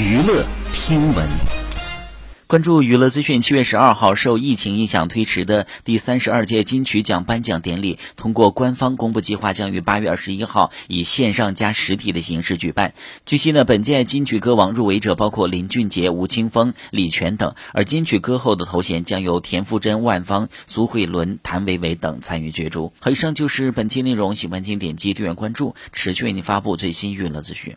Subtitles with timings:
[0.00, 1.28] 娱乐听闻
[2.46, 3.42] 关注娱乐资讯。
[3.42, 12.94] 七月十二号，受疫情影响推迟的第三十二届金曲奖颁奖典礼通过官方公布计划，将于八月二十一号以线上加实体的形式举办。
[13.26, 22.94] 据悉呢，本届金曲歌王入围者包括林俊杰、吴青峰、李泉等，而金曲歌后的头衔将由田馥甄、万芳、苏慧伦、谭维维等参与角逐。
[23.00, 27.76] 好，以上就是本期内容，喜欢请点击订阅关注，持续为您发布最新娱乐资讯。